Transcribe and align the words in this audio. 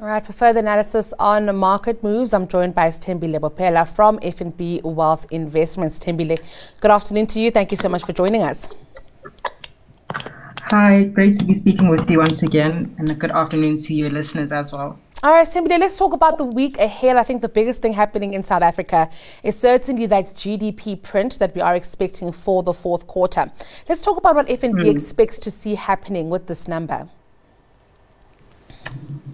All 0.00 0.06
right, 0.06 0.24
for 0.24 0.32
further 0.32 0.60
analysis 0.60 1.12
on 1.18 1.54
market 1.54 2.02
moves, 2.02 2.32
I'm 2.32 2.48
joined 2.48 2.74
by 2.74 2.86
Stembile 2.86 3.38
Bopela 3.38 3.86
from 3.86 4.18
FNB 4.20 4.82
Wealth 4.82 5.26
Investments. 5.30 5.98
Stembile, 5.98 6.42
good 6.80 6.90
afternoon 6.90 7.26
to 7.26 7.38
you. 7.38 7.50
Thank 7.50 7.70
you 7.70 7.76
so 7.76 7.90
much 7.90 8.04
for 8.06 8.14
joining 8.14 8.42
us. 8.42 8.66
Hi, 10.70 11.04
great 11.04 11.38
to 11.40 11.44
be 11.44 11.52
speaking 11.52 11.88
with 11.88 12.08
you 12.08 12.20
once 12.20 12.42
again, 12.42 12.94
and 12.96 13.10
a 13.10 13.14
good 13.14 13.30
afternoon 13.30 13.76
to 13.76 13.92
your 13.92 14.08
listeners 14.08 14.52
as 14.52 14.72
well. 14.72 14.98
All 15.22 15.32
right, 15.32 15.46
Stembile, 15.46 15.78
let's 15.78 15.98
talk 15.98 16.14
about 16.14 16.38
the 16.38 16.44
week 16.44 16.78
ahead. 16.78 17.18
I 17.18 17.22
think 17.22 17.42
the 17.42 17.50
biggest 17.50 17.82
thing 17.82 17.92
happening 17.92 18.32
in 18.32 18.42
South 18.42 18.62
Africa 18.62 19.10
is 19.42 19.58
certainly 19.58 20.06
that 20.06 20.28
GDP 20.28 21.02
print 21.02 21.38
that 21.40 21.54
we 21.54 21.60
are 21.60 21.74
expecting 21.74 22.32
for 22.32 22.62
the 22.62 22.72
fourth 22.72 23.06
quarter. 23.06 23.52
Let's 23.86 24.00
talk 24.00 24.16
about 24.16 24.34
what 24.34 24.46
FNB 24.46 24.80
mm. 24.80 24.90
expects 24.90 25.38
to 25.40 25.50
see 25.50 25.74
happening 25.74 26.30
with 26.30 26.46
this 26.46 26.66
number. 26.66 27.10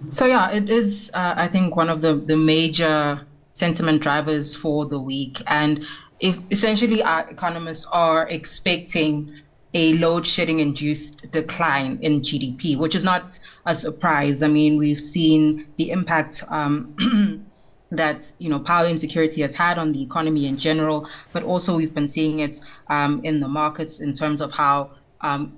So 0.09 0.25
yeah, 0.25 0.49
it 0.51 0.69
is. 0.69 1.11
Uh, 1.13 1.33
I 1.37 1.47
think 1.47 1.75
one 1.75 1.89
of 1.89 2.01
the 2.01 2.15
the 2.15 2.37
major 2.37 3.21
sentiment 3.51 4.01
drivers 4.01 4.55
for 4.55 4.85
the 4.85 4.99
week, 4.99 5.41
and 5.47 5.83
if 6.19 6.39
essentially 6.49 7.03
our 7.03 7.27
economists 7.29 7.85
are 7.91 8.27
expecting 8.29 9.29
a 9.73 9.93
load 9.93 10.25
shedding 10.25 10.59
induced 10.59 11.29
decline 11.31 11.99
in 12.01 12.21
GDP, 12.21 12.77
which 12.77 12.95
is 12.95 13.03
not 13.03 13.37
a 13.65 13.75
surprise. 13.75 14.41
I 14.41 14.47
mean, 14.47 14.77
we've 14.77 14.99
seen 14.99 15.65
the 15.77 15.91
impact. 15.91 16.43
Um, 16.49 16.93
that 17.91 18.33
you 18.37 18.49
know 18.49 18.59
power 18.59 18.85
insecurity 18.85 19.41
has 19.41 19.53
had 19.53 19.77
on 19.77 19.91
the 19.93 20.01
economy 20.01 20.45
in 20.45 20.57
general, 20.57 21.07
but 21.31 21.43
also 21.43 21.75
we've 21.75 21.93
been 21.93 22.07
seeing 22.07 22.39
it 22.39 22.59
um, 22.89 23.21
in 23.23 23.39
the 23.39 23.47
markets 23.47 23.99
in 24.01 24.11
terms 24.11 24.41
of 24.41 24.51
how 24.51 24.89
um, 25.21 25.53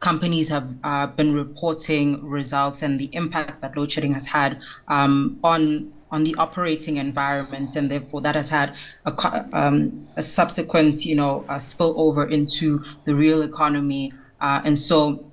companies 0.00 0.48
have 0.48 0.74
uh, 0.82 1.06
been 1.06 1.34
reporting 1.34 2.26
results 2.26 2.82
and 2.82 2.98
the 2.98 3.08
impact 3.12 3.60
that 3.60 3.76
load 3.76 3.90
shedding 3.90 4.14
has 4.14 4.26
had 4.26 4.58
um, 4.88 5.38
on 5.44 5.92
on 6.10 6.24
the 6.24 6.34
operating 6.36 6.96
environment, 6.96 7.76
and 7.76 7.88
therefore 7.88 8.20
that 8.20 8.34
has 8.34 8.50
had 8.50 8.74
a, 9.06 9.44
um, 9.52 10.08
a 10.16 10.22
subsequent, 10.22 11.06
you 11.06 11.14
know, 11.14 11.44
spill 11.60 11.94
over 11.96 12.24
into 12.26 12.82
the 13.04 13.14
real 13.14 13.42
economy. 13.42 14.12
Uh, 14.40 14.60
and 14.64 14.76
so, 14.76 15.24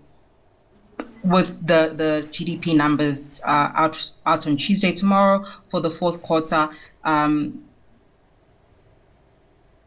with 1.24 1.66
the 1.66 1.94
the 1.96 2.28
GDP 2.30 2.76
numbers 2.76 3.42
uh, 3.46 3.72
out 3.74 4.12
out 4.26 4.46
on 4.46 4.56
Tuesday 4.56 4.92
tomorrow 4.92 5.44
for 5.68 5.80
the 5.80 5.90
fourth 5.90 6.22
quarter, 6.22 6.70
um, 7.04 7.67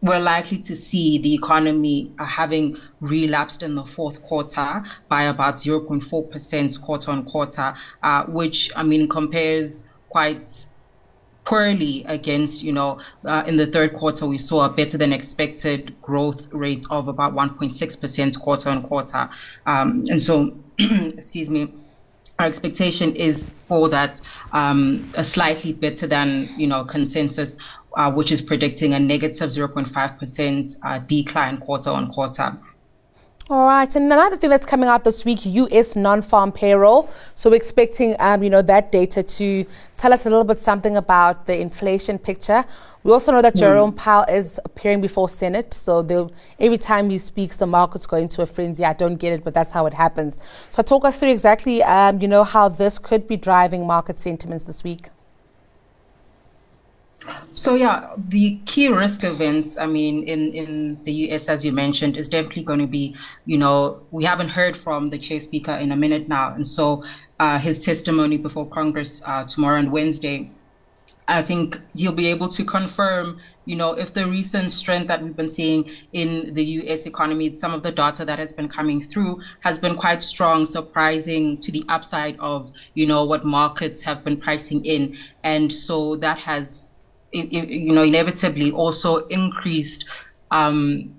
we're 0.03 0.21
likely 0.21 0.59
to 0.59 0.77
see 0.77 1.19
the 1.19 1.35
economy 1.35 2.13
uh, 2.19 2.25
having 2.25 2.77
relapsed 3.01 3.63
in 3.63 3.75
the 3.75 3.85
fourth 3.85 4.23
quarter 4.23 4.83
by 5.09 5.25
about 5.25 5.57
0.4% 5.57 6.83
quarter 6.83 7.11
on 7.11 7.25
quarter, 7.25 7.75
uh, 8.03 8.25
which, 8.25 8.71
I 8.75 8.83
mean, 8.83 9.09
compares 9.09 9.89
quite 10.09 10.67
poorly 11.45 12.05
against, 12.07 12.63
you 12.63 12.73
know, 12.73 13.01
uh, 13.25 13.45
in 13.47 13.57
the 13.57 13.67
third 13.67 13.93
quarter, 13.93 14.27
we 14.27 14.39
saw 14.39 14.67
a 14.67 14.71
better 14.71 14.97
than 14.97 15.13
expected 15.13 16.01
growth 16.01 16.49
rate 16.53 16.85
of 16.91 17.09
about 17.09 17.35
1.6% 17.35 18.41
quarter 18.41 18.71
on 18.71 18.83
quarter. 18.83 19.29
Um, 19.67 20.05
and 20.09 20.21
so, 20.21 20.57
excuse 20.79 21.51
me, 21.51 21.73
our 22.39 22.47
expectation 22.47 23.15
is 23.17 23.51
for 23.69 23.89
that 23.91 24.21
um, 24.53 25.09
a 25.15 25.23
slightly 25.23 25.73
better 25.73 26.07
than, 26.07 26.49
you 26.57 26.67
know, 26.67 26.85
consensus 26.85 27.59
uh, 27.97 28.13
which 28.13 28.33
is 28.33 28.43
predicting 28.43 28.95
a 28.95 29.01
negative 29.01 29.49
0.5% 29.49 30.79
uh, 30.83 30.99
decline 31.01 31.59
quarter 31.59 31.91
on 31.91 32.11
quarter. 32.11 32.57
All 33.51 33.67
right, 33.67 33.93
and 33.97 34.05
another 34.05 34.37
thing 34.37 34.49
that's 34.49 34.65
coming 34.65 34.89
out 34.89 35.03
this 35.03 35.25
week, 35.25 35.45
U.S. 35.45 35.97
non-farm 35.97 36.53
payroll. 36.53 37.11
So 37.35 37.51
we're 37.51 37.57
expecting, 37.57 38.15
um, 38.21 38.45
you 38.45 38.51
know, 38.51 38.63
that 38.63 38.93
data 38.93 39.25
to 39.25 39.67
tell 39.97 40.13
us 40.13 40.25
a 40.25 40.31
little 40.31 40.45
bit 40.45 40.57
something 40.57 40.97
about 40.97 41.47
the 41.47 41.59
inflation 41.59 42.17
picture. 42.17 42.65
We 43.03 43.11
also 43.11 43.33
know 43.33 43.43
that 43.43 43.55
mm. 43.55 43.59
Jerome 43.59 43.93
Powell 43.93 44.25
is 44.29 44.61
appearing 44.65 45.01
before 45.01 45.29
Senate, 45.29 45.75
so 45.75 46.31
every 46.61 46.79
time 46.79 47.11
he 47.11 47.19
speaks, 47.19 47.57
the 47.57 47.67
market's 47.67 48.07
go 48.07 48.19
into 48.19 48.41
a 48.43 48.47
frenzy. 48.47 48.85
I 48.85 48.93
don't 48.93 49.17
get 49.17 49.33
it, 49.33 49.43
but 49.43 49.53
that's 49.53 49.73
how 49.73 49.87
it 49.87 49.95
happens. 49.95 50.39
So 50.71 50.85
talk 50.85 51.05
us 51.05 51.19
through 51.19 51.33
exactly, 51.33 51.83
um, 51.83 52.21
you 52.23 52.29
know, 52.29 52.45
how 52.45 52.69
this 52.69 53.01
could 53.01 53.27
be 53.27 53.37
driving 53.37 53.85
market 53.85 54.17
sentiments 54.17 54.63
this 54.63 54.85
week. 54.85 55.09
So 57.53 57.75
yeah, 57.75 58.07
the 58.17 58.59
key 58.65 58.89
risk 58.89 59.25
events, 59.25 59.77
I 59.77 59.87
mean, 59.87 60.23
in, 60.25 60.53
in 60.55 60.99
the 61.05 61.13
US, 61.31 61.49
as 61.49 61.65
you 61.65 61.73
mentioned, 61.73 62.17
is 62.17 62.29
definitely 62.29 62.63
going 62.63 62.79
to 62.79 62.87
be, 62.87 63.15
you 63.45 63.59
know, 63.59 64.01
we 64.11 64.25
haven't 64.25 64.49
heard 64.49 64.77
from 64.77 65.11
the 65.11 65.19
chair 65.19 65.41
speaker 65.41 65.73
in 65.73 65.93
a 65.93 65.97
minute 65.97 66.29
now. 66.29 66.53
And 66.55 66.67
so 66.67 67.03
uh, 67.39 67.59
his 67.59 67.81
testimony 67.81 68.39
before 68.39 68.69
Congress 68.69 69.23
uh, 69.27 69.45
tomorrow 69.45 69.79
and 69.79 69.93
Wednesday, 69.93 70.49
I 71.29 71.43
think 71.43 71.79
he'll 71.95 72.13
be 72.13 72.27
able 72.27 72.49
to 72.49 72.65
confirm, 72.65 73.37
you 73.65 73.77
know, 73.77 73.93
if 73.93 74.13
the 74.13 74.27
recent 74.27 74.73
strength 74.73 75.09
that 75.09 75.23
we've 75.23 75.37
been 75.37 75.49
seeing 75.49 75.89
in 76.13 76.55
the 76.55 76.65
US 76.65 77.07
economy, 77.07 77.55
some 77.57 77.73
of 77.73 77.83
the 77.83 77.93
data 77.93 78.25
that 78.25 78.39
has 78.39 78.53
been 78.53 78.69
coming 78.69 79.01
through 79.01 79.39
has 79.61 79.79
been 79.79 79.95
quite 79.95 80.21
strong, 80.21 80.67
surprising 80.67 81.59
to 81.59 81.71
the 81.71 81.85
upside 81.89 82.37
of, 82.41 82.71
you 82.95 83.07
know, 83.07 83.25
what 83.25 83.45
markets 83.45 84.03
have 84.03 84.25
been 84.25 84.37
pricing 84.37 84.85
in. 84.85 85.15
And 85.45 85.73
so 85.73 86.17
that 86.17 86.39
has 86.39 86.90
you 87.33 87.93
know, 87.93 88.03
inevitably 88.03 88.73
also 88.73 89.27
increased, 89.27 90.05
um, 90.51 91.15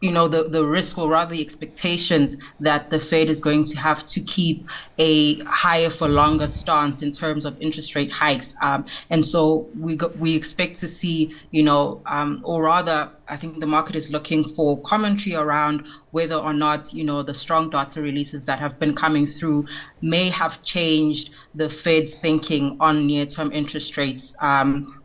you 0.00 0.12
know, 0.12 0.28
the, 0.28 0.44
the 0.44 0.64
risk 0.64 0.96
or 0.96 1.08
rather 1.08 1.34
the 1.34 1.40
expectations 1.40 2.36
that 2.60 2.88
the 2.88 3.00
Fed 3.00 3.28
is 3.28 3.40
going 3.40 3.64
to 3.64 3.78
have 3.78 4.06
to 4.06 4.20
keep 4.20 4.64
a 4.98 5.40
higher 5.40 5.90
for 5.90 6.08
longer 6.08 6.46
stance 6.46 7.02
in 7.02 7.10
terms 7.10 7.44
of 7.44 7.60
interest 7.60 7.96
rate 7.96 8.10
hikes. 8.10 8.54
Um, 8.62 8.84
and 9.10 9.24
so 9.24 9.68
we 9.76 9.96
go, 9.96 10.12
we 10.18 10.36
expect 10.36 10.76
to 10.78 10.88
see, 10.88 11.34
you 11.50 11.64
know, 11.64 12.00
um, 12.06 12.40
or 12.44 12.62
rather, 12.62 13.10
I 13.28 13.36
think 13.36 13.58
the 13.58 13.66
market 13.66 13.96
is 13.96 14.12
looking 14.12 14.44
for 14.44 14.80
commentary 14.82 15.34
around 15.34 15.84
whether 16.12 16.36
or 16.36 16.54
not, 16.54 16.92
you 16.92 17.04
know, 17.04 17.22
the 17.24 17.34
strong 17.34 17.68
data 17.68 18.00
releases 18.00 18.44
that 18.44 18.60
have 18.60 18.78
been 18.78 18.94
coming 18.94 19.26
through 19.26 19.66
may 20.00 20.28
have 20.30 20.62
changed 20.62 21.32
the 21.56 21.68
Fed's 21.68 22.14
thinking 22.14 22.76
on 22.78 23.06
near-term 23.06 23.50
interest 23.52 23.96
rates. 23.96 24.36
Um, 24.40 24.97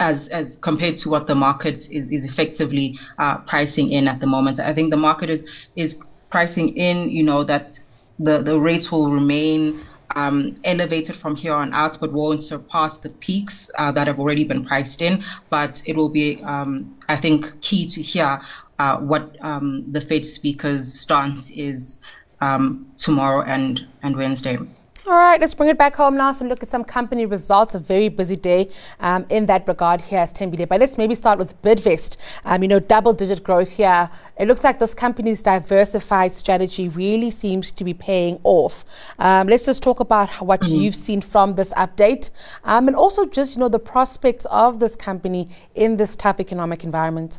as 0.00 0.28
as 0.28 0.58
compared 0.62 0.96
to 0.96 1.10
what 1.10 1.28
the 1.28 1.34
market 1.34 1.76
is 1.90 2.10
is 2.10 2.24
effectively 2.24 2.98
uh, 3.18 3.38
pricing 3.46 3.92
in 3.92 4.08
at 4.08 4.20
the 4.20 4.26
moment. 4.26 4.58
I 4.58 4.72
think 4.72 4.90
the 4.90 4.96
market 4.96 5.30
is 5.30 5.48
is 5.76 6.02
pricing 6.30 6.70
in, 6.70 7.10
you 7.10 7.22
know, 7.22 7.44
that 7.44 7.70
the 8.18 8.42
the 8.42 8.58
rates 8.58 8.90
will 8.90 9.12
remain 9.12 9.78
um, 10.16 10.54
elevated 10.64 11.16
from 11.16 11.36
here 11.36 11.54
on 11.54 11.72
out, 11.72 11.98
but 12.00 12.12
won't 12.12 12.42
surpass 12.42 12.98
the 12.98 13.10
peaks 13.10 13.70
uh, 13.78 13.92
that 13.92 14.08
have 14.08 14.18
already 14.18 14.44
been 14.44 14.64
priced 14.64 15.02
in. 15.02 15.22
But 15.50 15.82
it 15.86 15.96
will 15.96 16.10
be, 16.10 16.42
um, 16.42 16.96
I 17.08 17.16
think, 17.16 17.46
key 17.60 17.86
to 17.90 18.02
hear 18.02 18.40
uh, 18.78 18.96
what 18.98 19.36
um, 19.42 19.84
the 19.92 20.00
Fed 20.00 20.24
speaker's 20.24 20.98
stance 20.98 21.50
is 21.50 22.02
um, 22.40 22.86
tomorrow 22.96 23.44
and 23.46 23.80
and 24.02 24.16
Wednesday. 24.16 24.58
All 25.06 25.14
right, 25.14 25.40
let's 25.40 25.54
bring 25.54 25.70
it 25.70 25.78
back 25.78 25.96
home 25.96 26.18
now. 26.18 26.30
So 26.32 26.44
look 26.44 26.62
at 26.62 26.68
some 26.68 26.84
company 26.84 27.24
results. 27.24 27.74
A 27.74 27.78
very 27.78 28.10
busy 28.10 28.36
day 28.36 28.70
um, 29.00 29.24
in 29.30 29.46
that 29.46 29.66
regard 29.66 30.02
here 30.02 30.18
as 30.18 30.32
Tembile. 30.32 30.68
But 30.68 30.78
let's 30.80 30.98
maybe 30.98 31.14
start 31.14 31.38
with 31.38 31.60
Bidvest. 31.62 32.18
Um, 32.44 32.62
you 32.62 32.68
know, 32.68 32.80
double-digit 32.80 33.42
growth 33.42 33.70
here. 33.70 34.10
It 34.38 34.46
looks 34.46 34.62
like 34.62 34.78
this 34.78 34.92
company's 34.92 35.42
diversified 35.42 36.32
strategy 36.32 36.90
really 36.90 37.30
seems 37.30 37.72
to 37.72 37.82
be 37.82 37.94
paying 37.94 38.40
off. 38.44 38.84
Um, 39.18 39.48
let's 39.48 39.64
just 39.64 39.82
talk 39.82 40.00
about 40.00 40.28
what 40.42 40.60
mm-hmm. 40.60 40.74
you've 40.74 40.94
seen 40.94 41.22
from 41.22 41.54
this 41.54 41.72
update, 41.72 42.30
um, 42.64 42.86
and 42.86 42.94
also 42.94 43.24
just 43.24 43.56
you 43.56 43.60
know 43.60 43.68
the 43.70 43.78
prospects 43.78 44.44
of 44.50 44.80
this 44.80 44.96
company 44.96 45.48
in 45.74 45.96
this 45.96 46.14
tough 46.14 46.40
economic 46.40 46.84
environment. 46.84 47.38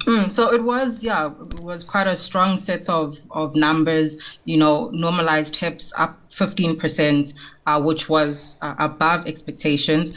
Mm, 0.00 0.30
so 0.30 0.52
it 0.52 0.62
was, 0.62 1.04
yeah, 1.04 1.26
it 1.26 1.60
was 1.60 1.84
quite 1.84 2.06
a 2.06 2.16
strong 2.16 2.56
set 2.56 2.88
of, 2.88 3.16
of 3.30 3.54
numbers. 3.54 4.18
You 4.44 4.56
know, 4.56 4.90
normalized 4.90 5.56
HEPS 5.56 5.92
up 5.96 6.18
15%, 6.30 7.34
uh, 7.66 7.80
which 7.80 8.08
was 8.08 8.58
uh, 8.62 8.74
above 8.78 9.26
expectations 9.26 10.16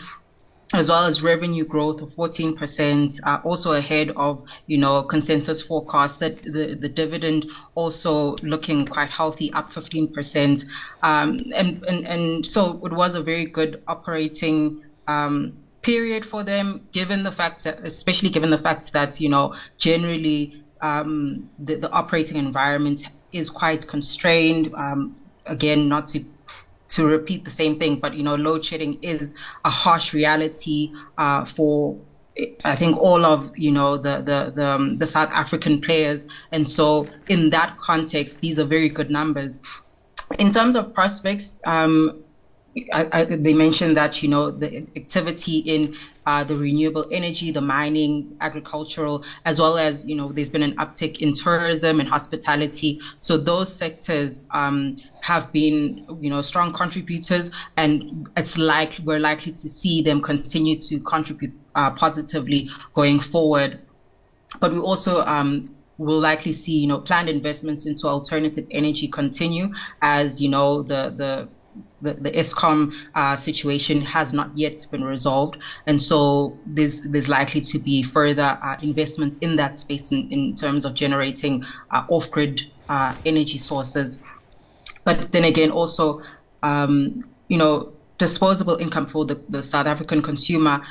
as 0.73 0.89
well 0.89 1.05
as 1.05 1.21
revenue 1.21 1.63
growth 1.63 2.01
of 2.01 2.09
14%, 2.09 3.19
uh, 3.23 3.39
also 3.44 3.73
ahead 3.73 4.11
of, 4.15 4.44
you 4.65 4.77
know, 4.77 5.03
consensus 5.03 5.61
forecast 5.61 6.19
that 6.19 6.41
the, 6.41 6.73
the 6.73 6.89
dividend 6.89 7.45
also 7.75 8.35
looking 8.38 8.85
quite 8.85 9.09
healthy, 9.09 9.53
up 9.53 9.69
15%. 9.69 10.65
Um, 11.03 11.38
and, 11.55 11.83
and, 11.83 12.07
and 12.07 12.45
so 12.45 12.83
it 12.83 12.91
was 12.91 13.13
a 13.13 13.21
very 13.21 13.45
good 13.45 13.83
operating 13.88 14.83
um, 15.07 15.53
period 15.83 16.25
for 16.25 16.44
them, 16.44 16.88
given 16.91 17.24
the 17.24 17.31
fact 17.31 17.63
that, 17.65 17.80
especially 17.83 18.30
given 18.30 18.50
the 18.50 18.57
fact 18.57 18.91
that, 18.94 19.19
you 19.19 19.30
know, 19.30 19.53
generally 19.77 20.63
um, 20.81 21.50
the, 21.59 21.75
the, 21.75 21.89
operating 21.91 22.38
environment 22.38 23.07
is 23.31 23.50
quite 23.50 23.88
constrained. 23.88 24.74
Um, 24.74 25.15
again, 25.45 25.88
not 25.88 26.07
to 26.07 26.25
to 26.89 27.07
repeat 27.07 27.44
the 27.45 27.51
same 27.51 27.80
thing, 27.80 27.95
but 27.95 28.13
you 28.13 28.24
know, 28.24 28.35
load 28.35 28.63
shedding 28.63 29.00
is 29.01 29.35
a 29.65 29.69
harsh 29.69 30.13
reality 30.13 30.91
uh, 31.18 31.45
for 31.45 31.97
I 32.65 32.75
think 32.75 32.97
all 32.97 33.25
of 33.25 33.57
you 33.57 33.71
know 33.71 33.97
the 33.97 34.18
the 34.18 34.51
the, 34.53 34.65
um, 34.65 34.97
the 34.97 35.07
South 35.07 35.31
African 35.31 35.79
players, 35.81 36.27
and 36.51 36.68
so 36.68 37.07
in 37.27 37.50
that 37.51 37.77
context, 37.77 38.41
these 38.41 38.59
are 38.59 38.65
very 38.65 38.89
good 38.89 39.09
numbers 39.09 39.59
In 40.39 40.51
terms 40.51 40.75
of 40.75 40.94
prospects, 40.94 41.59
um, 41.65 42.24
I, 42.91 43.07
I, 43.11 43.23
they 43.25 43.53
mentioned 43.53 43.95
that 43.97 44.23
you 44.23 44.29
know 44.29 44.49
the 44.49 44.87
activity 44.95 45.59
in 45.59 45.93
uh, 46.25 46.43
the 46.43 46.55
renewable 46.55 47.05
energy, 47.11 47.51
the 47.51 47.61
mining, 47.61 48.35
agricultural, 48.41 49.23
as 49.45 49.59
well 49.59 49.77
as 49.77 50.05
you 50.05 50.15
know 50.15 50.31
there's 50.31 50.49
been 50.49 50.63
an 50.63 50.75
uptick 50.77 51.17
in 51.17 51.33
tourism 51.33 51.99
and 51.99 52.09
hospitality. 52.09 52.99
So 53.19 53.37
those 53.37 53.75
sectors 53.75 54.47
um, 54.51 54.95
have 55.21 55.51
been 55.51 56.03
you 56.19 56.29
know 56.29 56.41
strong 56.41 56.71
contributors, 56.71 57.51
and 57.77 58.27
it's 58.35 58.57
like 58.57 58.97
we're 59.03 59.19
likely 59.19 59.51
to 59.51 59.69
see 59.69 60.01
them 60.01 60.19
continue 60.21 60.75
to 60.77 60.99
contribute 61.01 61.53
uh, 61.75 61.91
positively 61.91 62.69
going 62.93 63.19
forward. 63.19 63.79
But 64.59 64.71
we 64.71 64.79
also 64.79 65.23
um, 65.25 65.63
will 65.97 66.19
likely 66.19 66.53
see 66.53 66.79
you 66.79 66.87
know 66.87 66.99
planned 66.99 67.29
investments 67.29 67.85
into 67.85 68.07
alternative 68.07 68.65
energy 68.71 69.07
continue 69.07 69.69
as 70.01 70.41
you 70.41 70.49
know 70.49 70.81
the 70.81 71.13
the 71.15 71.49
the, 72.03 72.13
the 72.13 72.31
Eskom 72.31 72.94
uh, 73.15 73.35
situation 73.35 74.01
has 74.01 74.33
not 74.33 74.50
yet 74.55 74.75
been 74.91 75.03
resolved, 75.03 75.57
and 75.88 76.01
so 76.01 76.57
there's 76.65 77.03
there's 77.11 77.29
likely 77.29 77.61
to 77.61 77.79
be 77.79 78.03
further 78.03 78.50
uh, 78.61 78.77
investments 78.81 79.38
in 79.38 79.55
that 79.55 79.79
space 79.79 80.11
in, 80.11 80.31
in 80.31 80.55
terms 80.55 80.85
of 80.85 80.94
generating 80.94 81.63
uh, 81.91 82.03
off-grid 82.09 82.61
uh, 82.89 83.15
energy 83.25 83.57
sources. 83.57 84.21
But 85.05 85.31
then 85.31 85.44
again, 85.44 85.71
also, 85.71 86.21
um, 86.61 87.19
you 87.47 87.57
know, 87.57 87.94
disposable 88.17 88.77
income 88.77 89.05
for 89.05 89.25
the, 89.25 89.35
the 89.50 89.61
South 89.61 89.88
African 89.88 90.21
consumer 90.21 90.81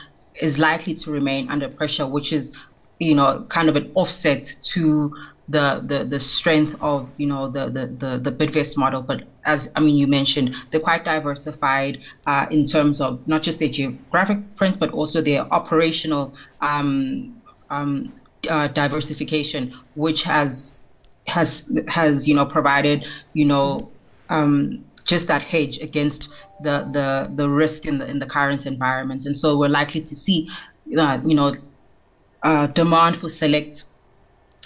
is 0.41 0.59
likely 0.59 0.95
to 0.95 1.11
remain 1.11 1.51
under 1.51 1.69
pressure, 1.69 2.07
which 2.07 2.33
is, 2.33 2.57
you 3.03 3.15
know, 3.15 3.45
kind 3.49 3.69
of 3.69 3.77
an 3.77 3.91
offset 3.95 4.43
to 4.63 5.15
the 5.49 5.83
the 5.85 6.05
the 6.05 6.21
strength 6.21 6.77
of 6.81 7.13
you 7.17 7.27
know 7.27 7.49
the 7.49 7.69
the 7.69 7.87
the, 7.87 8.19
the 8.19 8.33
Bidvest 8.33 8.79
model. 8.79 9.03
But 9.03 9.25
as 9.45 9.73
I 9.75 9.81
mean, 9.81 9.97
you 9.97 10.07
mentioned 10.07 10.55
they're 10.71 10.81
quite 10.81 11.05
diversified 11.05 11.99
uh, 12.27 12.47
in 12.51 12.65
terms 12.65 13.01
of 13.01 13.27
not 13.27 13.43
just 13.43 13.59
their 13.59 13.69
geographic 13.69 14.39
prints, 14.57 14.79
but 14.79 14.91
also 14.93 15.21
their 15.21 15.43
operational 15.53 16.35
um, 16.61 17.43
um, 17.71 18.13
uh, 18.49 18.69
diversification, 18.69 19.75
which 19.95 20.23
has 20.23 20.87
has 21.27 21.77
has 21.89 22.29
you 22.29 22.35
know 22.35 22.47
provided 22.47 23.07
you 23.33 23.45
know 23.45 23.91
um, 24.29 24.85
just 25.05 25.27
that 25.27 25.43
hedge 25.43 25.81
against 25.81 26.29
the 26.63 26.89
the 26.93 27.29
the 27.35 27.49
risk 27.49 27.85
in 27.85 27.99
the 27.99 28.09
in 28.09 28.21
the 28.21 28.27
current 28.27 28.65
environment. 28.65 29.27
And 29.27 29.37
so 29.37 29.59
we're 29.59 29.69
likely 29.69 30.03
to 30.03 30.15
see 30.15 30.49
uh, 30.97 31.19
you 31.25 31.35
know 31.35 31.53
uh, 32.43 32.67
demand 32.69 33.17
for 33.17 33.29
select 33.29 33.85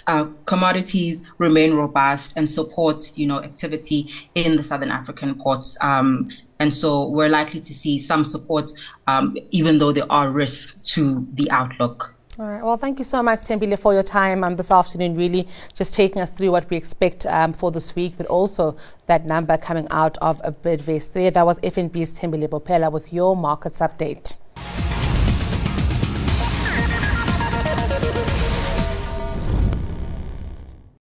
uh, 0.07 0.25
commodities 0.45 1.29
remain 1.37 1.73
robust 1.73 2.37
and 2.37 2.49
support, 2.49 3.11
you 3.15 3.27
know, 3.27 3.41
activity 3.43 4.09
in 4.35 4.55
the 4.55 4.63
Southern 4.63 4.89
African 4.89 5.35
ports. 5.35 5.77
Um, 5.81 6.29
and 6.59 6.73
so 6.73 7.09
we're 7.09 7.29
likely 7.29 7.59
to 7.59 7.73
see 7.73 7.99
some 7.99 8.23
support, 8.23 8.71
um, 9.07 9.35
even 9.51 9.77
though 9.77 9.91
there 9.91 10.09
are 10.09 10.31
risks 10.31 10.81
to 10.93 11.27
the 11.33 11.51
outlook. 11.51 12.13
All 12.39 12.45
right. 12.45 12.63
Well, 12.63 12.77
thank 12.77 12.99
you 12.99 13.05
so 13.05 13.23
much, 13.23 13.39
Thembile, 13.39 13.79
for 13.79 13.93
your 13.93 14.03
time 14.03 14.43
um, 14.43 14.55
this 14.55 14.69
afternoon, 14.69 15.15
really 15.15 15.47
just 15.73 15.95
taking 15.95 16.21
us 16.21 16.29
through 16.29 16.51
what 16.51 16.69
we 16.69 16.77
expect 16.77 17.25
um, 17.25 17.51
for 17.51 17.71
this 17.71 17.95
week, 17.95 18.13
but 18.15 18.27
also 18.27 18.77
that 19.07 19.25
number 19.25 19.57
coming 19.57 19.87
out 19.89 20.19
of 20.19 20.39
a 20.43 20.51
Bidvest 20.51 21.13
there. 21.13 21.31
That 21.31 21.45
was 21.47 21.59
FNB's 21.61 22.13
Thembile 22.13 22.47
Bopela 22.47 22.91
with 22.91 23.11
your 23.11 23.35
markets 23.35 23.79
update. 23.79 24.35